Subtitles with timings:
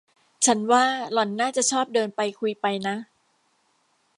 [0.45, 2.95] ฉันว่าหล่อนน่าจะชอบเดินไปคุยไปนะ